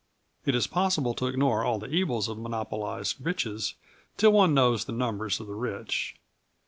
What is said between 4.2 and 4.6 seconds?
one